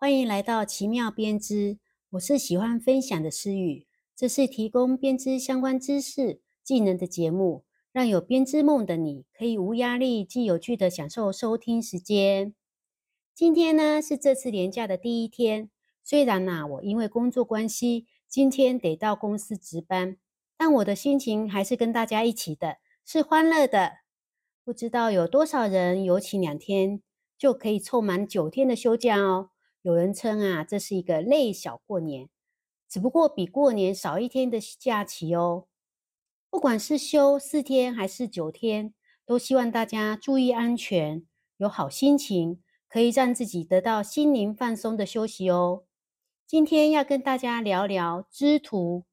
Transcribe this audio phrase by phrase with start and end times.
[0.00, 1.76] 欢迎来到奇妙编织，
[2.12, 3.86] 我是喜欢分享的思雨。
[4.16, 12.54] 这是提供编织相关知识、技能的节目，让有编织梦的你可以无压力、既有趣的享受收听时间。
[13.34, 15.68] 今天呢是这次年假的第一天，
[16.02, 20.16] 虽然呐我因为工作关系今天得到公司值班，
[20.56, 23.98] 但我的心情还是跟大家一起的，是欢乐的。
[24.64, 27.02] 不知道有多少人有请两天
[27.36, 29.50] 就可以凑满九天的休假哦。
[29.82, 32.28] 有人称啊，这是一个累小过年，
[32.86, 35.66] 只不过比过年少一天的假期哦。
[36.50, 38.92] 不管是休四天还是九天，
[39.24, 41.24] 都希望大家注意安全，
[41.56, 45.84] 有好心情，可以让自己得到心灵放松的休息哦。
[46.46, 49.04] 今天要跟大家聊聊织图。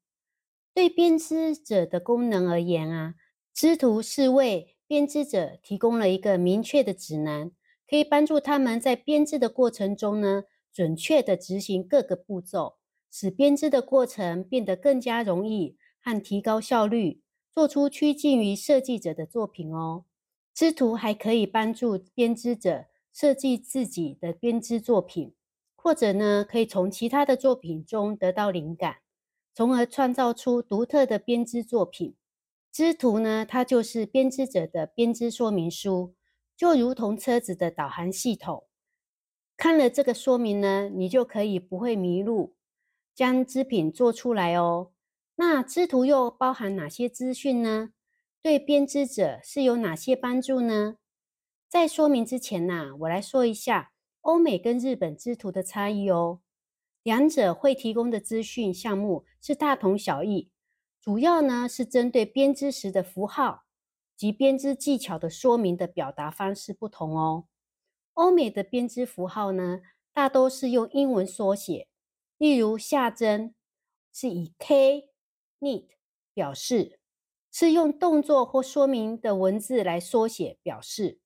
[0.74, 3.14] 对编织者的功能而言啊，
[3.54, 7.52] 织图是为编织者提供了一个明确的指南，
[7.88, 10.44] 可以帮助他们在编织的过程中呢。
[10.72, 12.76] 准确的执行各个步骤，
[13.10, 20.04] 使编织的过程变得更加容易和提高效率，做出趋近于设计者的作品哦。
[20.54, 25.34] 织图还可以帮助编织者设计自己的编织作品，
[25.76, 28.96] 或者呢，可以从其他的作品中得到灵感，
[29.54, 32.14] 从而创造出独特的编织作品。
[32.70, 36.14] 织图呢，它就是编织者的编织说明书，
[36.56, 38.67] 就如同车子的导航系统。
[39.58, 42.54] 看了这个说明呢，你就可以不会迷路，
[43.12, 44.92] 将织品做出来哦。
[45.34, 47.90] 那织图又包含哪些资讯呢？
[48.40, 50.98] 对编织者是有哪些帮助呢？
[51.68, 56.38] 在说明之前呢，我来说一下欧美跟日本织图的差异哦。
[57.02, 60.50] 两者会提供的资讯项目是大同小异，
[61.00, 63.64] 主要呢是针对编织时的符号
[64.16, 67.46] 及编织技巧的说明的表达方式不同哦。
[68.18, 69.80] 欧美的编织符号呢，
[70.12, 71.86] 大多是用英文缩写，
[72.36, 73.54] 例如下针
[74.12, 75.08] 是以 K
[75.60, 75.86] knit
[76.34, 76.98] 表示，
[77.52, 81.20] 是用动作或说明的文字来缩写表示。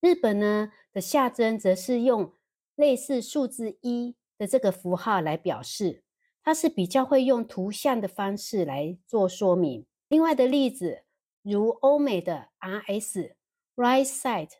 [0.00, 2.32] 日本呢的下针则是用
[2.76, 6.04] 类似数字一的这个符号来表示，
[6.44, 9.84] 它是比较会用图像的方式来做说明。
[10.06, 11.02] 另外的例子，
[11.42, 13.34] 如欧美的 RS
[13.74, 14.52] right side。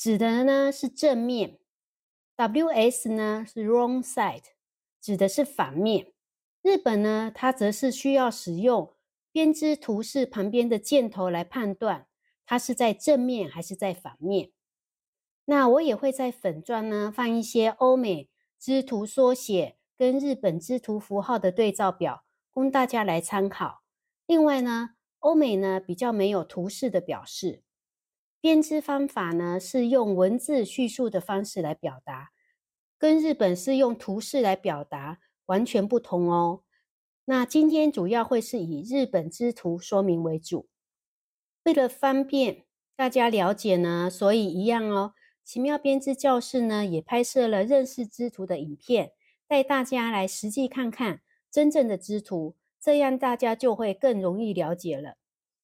[0.00, 1.58] 指的呢是正面
[2.34, 4.44] ，W.S 呢是 wrong side，
[4.98, 6.14] 指的是反面。
[6.62, 8.94] 日本呢，它则是需要使用
[9.30, 12.06] 编织图示旁边的箭头来判断
[12.46, 14.52] 它是在正面还是在反面。
[15.44, 23.82] 那我也会在粉钻呢放一些欧美织图缩写跟日本织图符号的对照表，供大家来参考。
[24.24, 27.62] 另外呢，欧美呢比较没有图示的表示。
[28.40, 32.30] 编织方法呢是用文字叙述的方式来表达，
[32.98, 36.62] 跟日本是用图示来表达完全不同哦。
[37.26, 40.68] 那今天主要会是以日本织图说明为主，
[41.64, 42.64] 为了方便
[42.96, 45.12] 大家了解呢，所以一样哦。
[45.44, 49.12] 奇妙编织教室呢也拍摄了认识织图的影片，
[49.46, 51.20] 带大家来实际看看
[51.50, 55.16] 真正的织图，这样大家就会更容易了解了。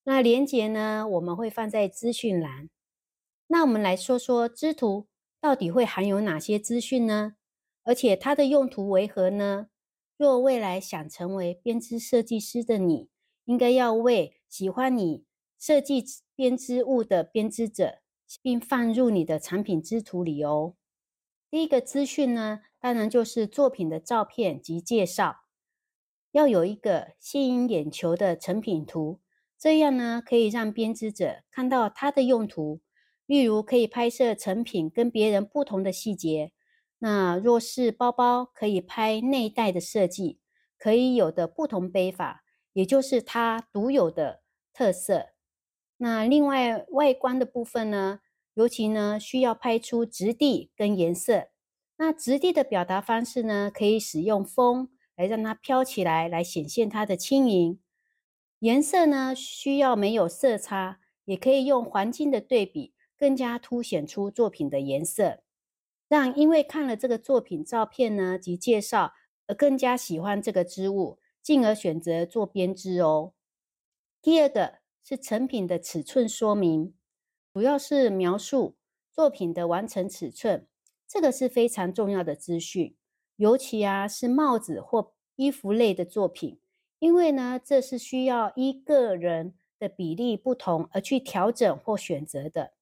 [0.09, 2.71] 那连接呢，我们会放在资讯栏。
[3.49, 5.09] 那我们来说说织图
[5.41, 7.35] 到底会含有哪些资讯呢？
[7.83, 9.67] 而且它的用途为何呢？
[10.17, 13.09] 若未来想成为编织设计师的你，
[13.47, 15.25] 应该要为喜欢你
[15.59, 16.05] 设计
[16.37, 17.99] 编织物的编织者，
[18.41, 20.77] 并放入你的产品织图里哦。
[21.51, 25.41] 第一个资讯呢，当然就是作品的照片及介绍，
[26.31, 29.19] 要有一个吸引眼球的成品图。
[29.59, 32.81] 这样呢，可以让编织者看到它的用途，
[33.27, 36.53] 例如可以拍摄成品跟别人不同的细节。
[36.99, 40.39] 那若是包包，可以拍内袋的设计，
[40.79, 45.29] 可以有的不同背法，也就是它独有的特色。
[45.99, 48.21] 那另外外观的部分呢，
[48.55, 51.49] 尤其呢需要拍出质地跟颜色。
[51.97, 57.81] 那质地的表达方式呢，可以使用风来让它飘起来，来显现它的轻盈。
[58.61, 65.43] 颜色呢，需要没有色差，也可以用环境的对比，更加凸显出作品的颜色，
[66.09, 69.13] 让因为看了这个作品照片呢及介绍
[69.47, 73.35] 而更加喜欢这个织物，进而选择做编织哦。
[74.23, 76.95] 第二个是成品的尺寸说明，
[77.53, 78.77] 主要是描述
[79.13, 80.67] 作品的完成尺寸，
[81.07, 82.97] 这个是非常重要的资讯，
[83.37, 86.59] 尤其啊是帽子或衣服类的作品。
[86.99, 92.73] 因为呢，这是需要依个人的比例不同而去调整或选择的，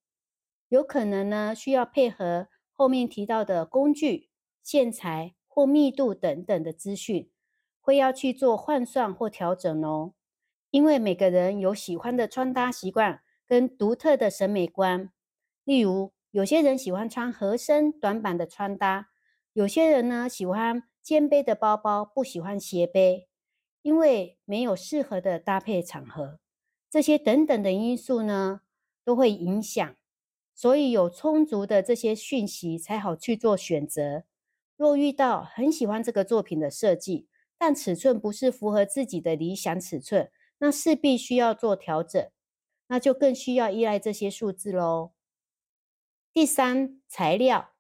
[0.69, 4.29] 有可能呢需要配合后面提到的工具，
[4.63, 7.31] 线材或密度等等的资讯，
[7.81, 10.15] 会要去做换算或调整哦。
[10.71, 15.13] 因为每个人有喜欢的穿搭习惯跟独特的审美观，
[15.65, 19.11] 例如有些人喜欢穿合身短版的穿搭，
[19.53, 23.29] 有些人呢喜欢肩背的包包，不喜欢斜背，
[23.85, 26.41] 因为没有适合的搭配场合，
[26.89, 28.63] 这些等等的因素呢
[29.05, 29.95] 都会影响，
[30.55, 34.25] 所以有充足的这些讯息才好去做选择。
[34.79, 37.29] 若遇到很喜欢这个作品的设计，
[37.59, 40.31] 但尺寸不是符合自己的理想尺寸。
[40.59, 42.31] 那势必需要做调整，
[42.87, 45.13] 那就更需要依赖这些数字喽。
[46.33, 47.75] 第三，材料，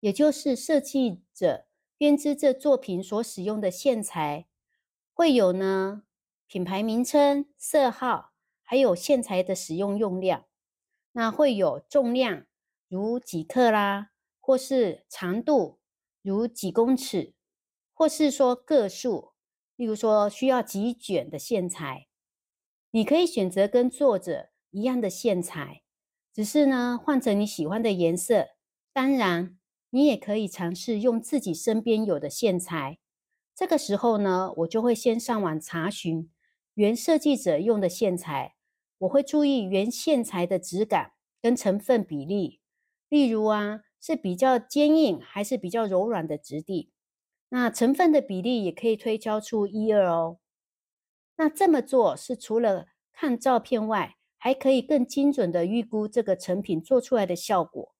[0.00, 1.66] 也就是设计者
[1.98, 4.46] 编织这作品所使用的线材，
[5.16, 6.02] 会有呢
[6.48, 8.32] 品牌名称、色号，
[8.64, 10.44] 还有线材的使用用量。
[11.12, 12.46] 那会有重量，
[12.88, 15.78] 如几克啦，或是长度，
[16.20, 17.32] 如几公尺，
[17.92, 19.34] 或是说个数。
[19.76, 22.08] 例如说，需要几卷的线材，
[22.90, 25.82] 你可以选择跟作者一样的线材，
[26.32, 28.48] 只是呢换成你喜欢的颜色。
[28.92, 29.56] 当然，
[29.90, 32.98] 你也可以尝试用自己身边有的线材。
[33.54, 36.28] 这个时候呢，我就会先上网查询
[36.74, 38.56] 原设计者用的线材，
[38.98, 42.60] 我会注意原线材的质感跟成分比例，
[43.08, 46.90] 例如啊是比较坚硬还是比较柔软的质地。
[47.50, 50.38] 那成分的比例也可以推敲出一二哦。
[51.36, 57.94] 那这么做是除了看照片外，还可以更精准的预估这个成品做出来的效果。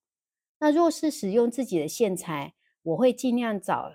[0.58, 3.92] 那若是使用自己的线材，我会尽量找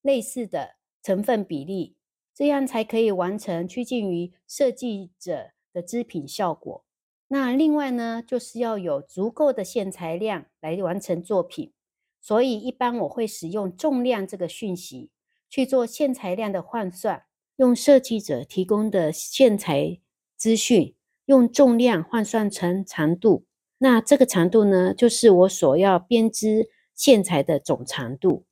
[0.00, 1.96] 类似的成分比例，
[2.34, 6.84] 这样才可以完成趋近于设计者的织品效果。
[7.28, 11.72] 那另外呢，就是要有足够的线材量来完成作品。
[12.20, 15.10] 所以，一般我会使用重量这个讯息
[15.50, 17.24] 去做线材量的换算，
[17.56, 19.98] 用设计者提供的线材
[20.36, 20.94] 资讯，
[21.24, 23.44] 用重量换算成长度。
[23.78, 28.44] 那这个长度呢，就是我所要编织线材的总长度。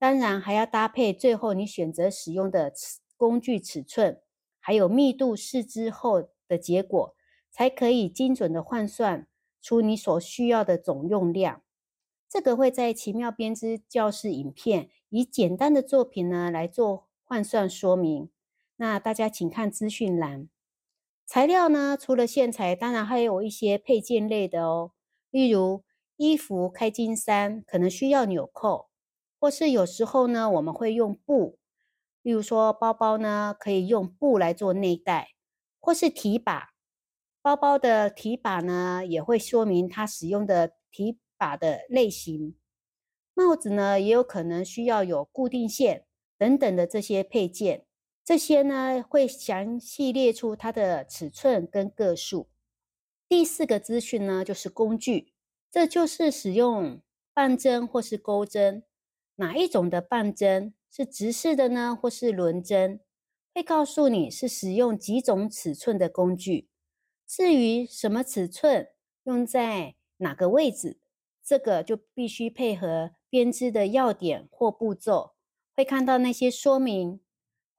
[0.00, 2.72] 当然，还要搭配最后你选择使用的
[3.18, 4.22] 工具尺寸，
[4.58, 7.14] 还有密度试之后的结果，
[7.50, 9.28] 才可以精准的换算
[9.60, 11.62] 出你所需要的总用量。
[12.30, 18.30] 这个会在奇妙编织教室影片以简单的作品呢来做换算说明。
[18.76, 20.48] 那大家请看资讯栏。
[21.26, 24.92] 材料呢，除了线材，当然还有一些配件类的哦。
[25.30, 25.84] 例如
[26.16, 28.89] 衣服开襟衫可能需要纽扣，
[29.40, 31.58] 或是有时候呢我们会用布。
[32.22, 35.30] 例如说包包呢可以用布来做内袋，
[35.80, 36.68] 或是提把。
[37.42, 41.18] 包包的提把呢也会说明它使用的提。
[41.40, 42.54] 把的类型，
[43.32, 46.04] 帽子呢也有可能需要有固定线
[46.36, 47.86] 等等的这些配件，
[48.22, 52.50] 这些呢会详细列出它的尺寸跟个数。
[53.26, 55.32] 第四个资讯呢就是工具，
[55.70, 57.00] 这就是使用
[57.32, 58.84] 半针或是钩针，
[59.40, 63.00] 哪一种的棒针是直式的呢，或是轮针，
[63.54, 66.68] 会告诉你是使用几种尺寸的工具。
[67.26, 68.88] 至于什么尺寸
[69.24, 70.98] 用在哪个位置？
[71.42, 75.32] 这个就必须配合编织的要点或步骤，
[75.74, 77.20] 会看到那些说明，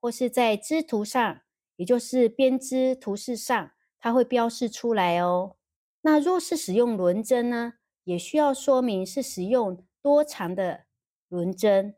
[0.00, 1.42] 或是在织图上，
[1.76, 5.54] 也就是编织图示上，它会标示出来哦。
[6.00, 10.86] 那若是使用轮针呢，也需要说明是使用多长的
[11.32, 11.94] 轮针，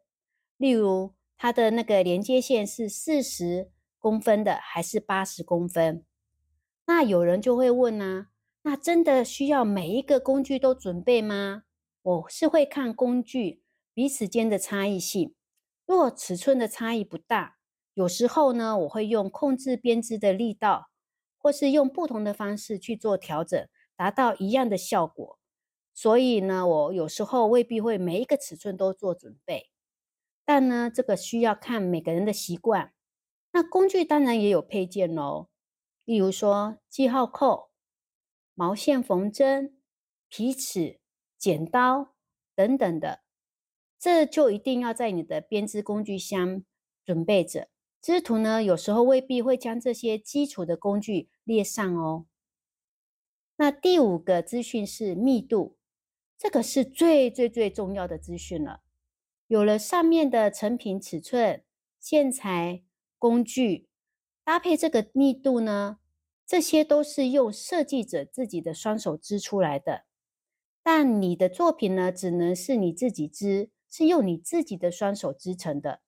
[0.57, 6.05] 例如它的那个连接线是四十公分的还是八十公分。
[6.87, 8.29] 那有人就会问呢？
[8.63, 11.65] 那真的需要每一个工具都准备吗？
[12.01, 15.35] 我是会看工具彼此间的差异性。
[15.85, 17.57] 若尺寸的差异不大，
[17.95, 20.91] 有时候呢，我会用控制编织的力道，
[21.37, 25.41] 或是用不同的方式去做调整，达到一样的效果。
[25.95, 29.71] 所以呢，我有时候未必会每一个尺寸都做准备。
[30.45, 32.93] 但呢，这个需要看每个人的习惯。
[33.53, 35.49] 那工具当然也有配件哦，
[36.05, 37.71] 例如说记号扣。
[38.57, 39.81] 毛线缝针、
[40.29, 41.01] 皮尺、
[41.37, 42.15] 剪刀
[42.55, 43.25] 等等的，
[43.99, 46.63] 这就一定要在你的编织工具箱
[47.05, 47.69] 准备着。
[48.01, 52.27] 织图呢，有时候未必会将这些基础的工具列上哦。
[53.57, 55.77] 那第五个资讯是密度，
[56.45, 58.83] 这个是最最最重要的资讯了。
[59.47, 61.65] 有了上面的成品尺寸、
[61.99, 62.83] 线材、
[63.19, 63.89] 工具
[64.45, 66.01] 搭配，这个密度呢？
[66.45, 70.05] 这些都是用设计者自己的双手织出来的，
[70.83, 76.03] 但你的作品呢，只能是你自己织，是用你自己的双手织成的，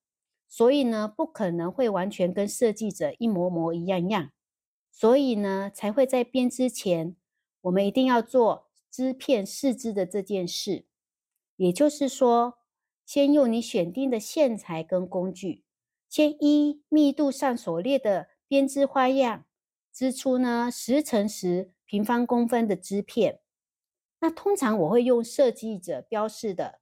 [0.47, 4.33] 所以呢，不可能会完全跟设计者一模模一样样。
[4.93, 7.17] 所以呢，才会在编织前，
[7.63, 8.66] 我们一定要做
[8.97, 10.87] 织片试织的这件事。
[11.57, 12.59] 也就是说，
[13.05, 15.65] 先用你选定的线材跟工具，
[16.09, 19.45] 先依密度上所列的编织花样，
[19.93, 23.41] 织出呢十乘十平方公分的织片。
[24.21, 26.81] 那通常我会用设计者标示的，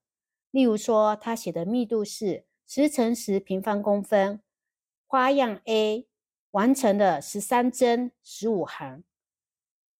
[0.52, 4.40] 例如说他写的密度是十乘十平方公分，
[5.06, 6.06] 花样 A
[6.52, 9.02] 完成了十三针十五行，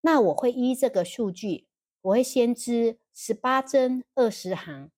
[0.01, 1.67] 那我会依这个数据，
[2.05, 4.91] 我会先织十八针二十行。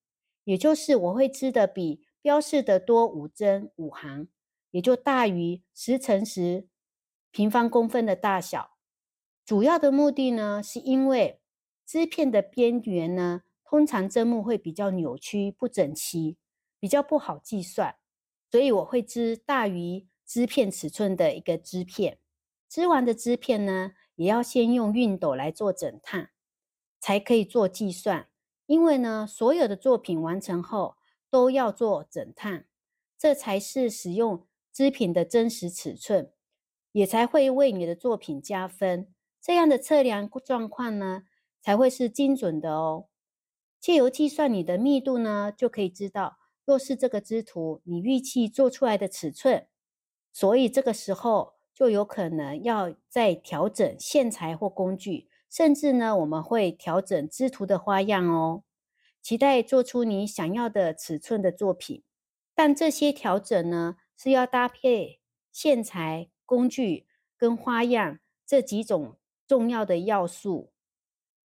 [0.44, 4.28] 也就是我会织的比标示的多五针五行，
[4.70, 6.66] 也就大于十乘十
[7.30, 8.78] 平方公分的大小。
[9.44, 11.40] 主要的目的呢，是因为
[11.86, 16.38] 织片的边缘呢，通常针目会比较扭曲不整齐，
[16.80, 17.96] 比较不好计算，
[18.50, 22.18] 所以我会织大于织片尺寸的一个织片。
[22.68, 26.28] 织完的织片呢，也要先用熨斗来做整烫，
[27.00, 28.28] 才可以做计算。
[28.66, 30.96] 因为呢，所有的作品完成后
[31.30, 32.64] 都要做整烫，
[33.16, 36.30] 这才是使用织品的真实尺寸，
[36.92, 39.08] 也才会为你的作品加分。
[39.40, 41.22] 这样的测量状况呢，
[41.62, 43.06] 才会是精准的哦。
[43.80, 49.66] 借由计算你的密度呢，就可以知道，若是这个织图你预期做出来的尺寸，
[50.32, 55.30] 所以这个时候就有可能要再调整线材或工具。
[55.50, 58.64] 甚至呢，我们会调整织图的花样哦，
[59.22, 62.02] 期待做出你想要的尺寸的作品。
[62.54, 65.20] 但这些调整呢，是要搭配
[65.52, 70.72] 线材、工具跟花样这几种重要的要素。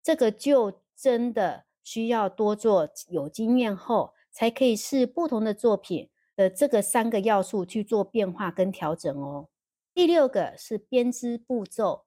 [0.02, 9.48] 这个就真的需要多做有经验后，才可以试不同的作品的这个三个要素去做变化跟调整哦。
[9.94, 12.03] 第六个是编织步骤。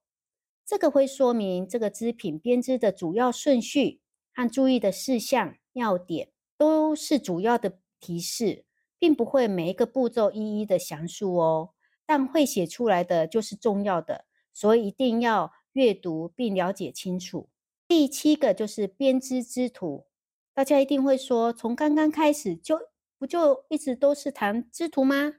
[0.67, 4.01] 这个会说明这个织品编织的主要顺序
[4.33, 8.65] 和注意的事项要点，都是主要的提示，
[8.99, 11.69] 并不会每一个步骤一一的详述哦。
[12.05, 17.47] 但会写出来的就是重要的，所以一定要阅读并了解清楚。
[17.87, 20.07] 第七个就是编织织图，
[20.53, 22.77] 大家一定会说，从刚刚开始就
[23.17, 25.35] 不就一直都是谈织图吗？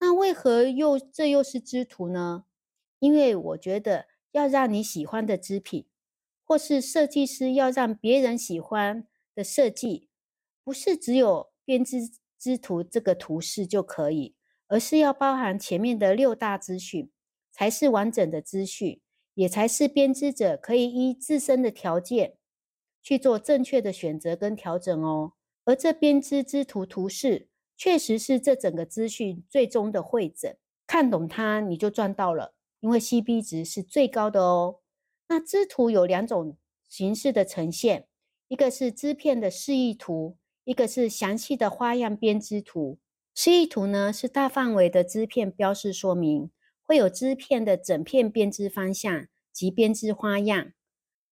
[0.00, 2.46] 那为何又这又是织图呢？
[2.98, 4.06] 因为我觉得。
[4.32, 5.86] 要让你喜欢的织品，
[6.44, 10.08] 或是设计师要让别人喜欢的设计，
[10.62, 14.34] 不是只有编织织图这个图示就可以，
[14.68, 17.10] 而是要包含前面的六大资讯，
[17.50, 19.00] 才是完整的资讯，
[19.34, 22.36] 也才是编织者可以依自身的条件
[23.02, 25.32] 去做正确的选择跟调整哦。
[25.64, 30.56] 而这编织织图图示，确实是这整个资讯最终的会诊，
[30.86, 32.54] 看懂它你就赚到了。
[32.80, 34.80] 因为 CB 值是最高的哦。
[35.28, 36.56] 那织图有两种
[36.88, 38.06] 形式的呈现，
[38.48, 42.98] 一个是织片的示意图，一个是详细的花样编织图。
[43.34, 46.50] 示意图呢是大范围的织片标示说明，
[46.84, 50.72] 会有织片的整片编织方向及编织花样、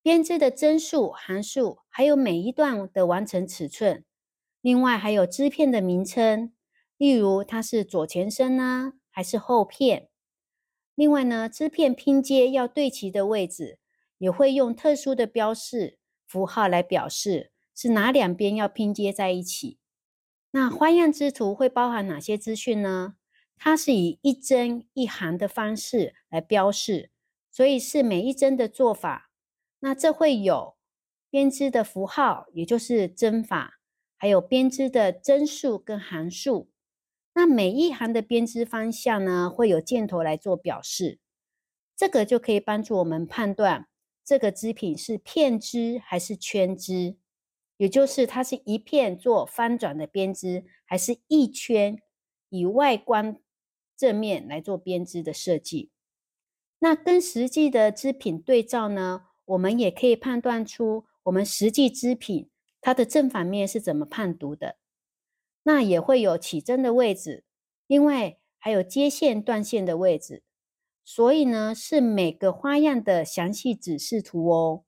[0.02, 4.04] 编织的针数、行数，还有每一段的完成尺寸。
[4.60, 6.52] 另外还有织片的名称，
[6.96, 10.08] 例如它是左前身呢，还是后片。
[10.96, 13.78] 另外呢，织片拼接要对齐的位置，
[14.18, 19.78] 也会用特殊的标示符号来表示是哪两边要拼接在一起。
[20.52, 23.16] 那花样织图会包含哪些资讯呢？
[23.58, 27.10] 它是以一针一行的方式来标示，
[27.50, 29.30] 所以是每一针的做法。
[29.80, 30.76] 那这会有
[31.28, 33.78] 编织的符号，也就是针法，
[34.16, 36.70] 还有编织的针数跟行数。
[37.36, 41.18] 那每一行的编织方向呢，会有箭头来做表示，
[41.94, 43.88] 这个就可以帮助我们判断
[44.24, 47.18] 这个织品是片织还是圈织，
[47.76, 52.00] 也就是它是一片做翻转的编织，还是一圈
[52.48, 53.38] 以外观
[53.94, 55.90] 正面来做编织的设计。
[56.78, 62.48] 那跟实际的织品对照呢，我们也可以判断出我们实际织品
[62.80, 64.76] 它的正反面是怎么判读的。
[65.66, 67.42] 那也会有起针的位置，
[67.88, 70.44] 另外还有接线断线的位置，
[71.04, 74.84] 所以呢是每个花样的详细指示图哦。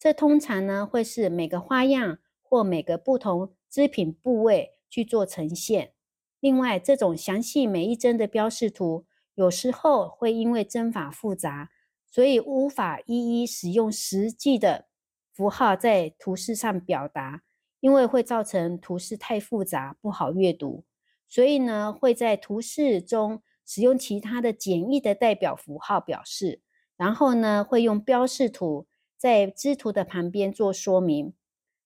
[0.00, 5.92] 这通常呢会是每个花样或每个不同织品部位去做呈现。
[6.40, 9.06] 另外，这种详细每一针的标示图，
[9.36, 11.70] 有时候会因为针法复杂，
[12.10, 14.88] 所以无法一一使用实际的
[15.32, 17.44] 符号在图示上表达。
[17.80, 20.84] 因为会造成图示太复杂不好阅读，
[21.28, 26.60] 所以呢会在图示中使用其他的简易的代表符号表示，
[26.96, 31.34] 然后呢会用标示图在知图的旁边做说明，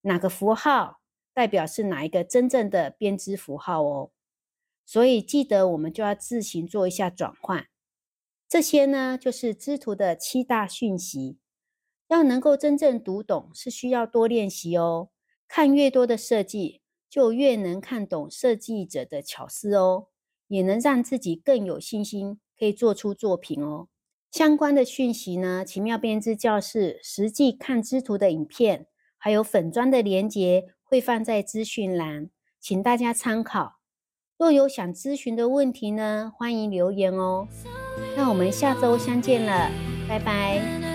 [0.02, 1.00] 哪个符号
[1.32, 4.10] 代表是哪一个真正的编织符号哦。
[4.86, 7.66] 所以记得我们就要自行做一下转换。
[8.48, 11.38] 这些呢就是知图的七大讯息。
[12.08, 15.10] 要能够真正读懂，是需要多练习哦。
[15.52, 16.80] 看越多的设计，
[17.10, 20.06] 就越能看懂设计者的巧思哦，
[20.46, 23.88] 也能让自己更有信心，可以做出作品哦。
[24.30, 28.86] 相关的讯息呢，奇妙编织教室实际看织图的影片，
[29.18, 32.30] 还有粉砖的连接，会放在资讯栏，
[32.60, 33.80] 请大家参考。
[34.38, 37.48] 若有想咨询的问题呢，欢迎留言哦。
[38.16, 39.68] 那我们下周相见了，
[40.08, 40.89] 拜拜。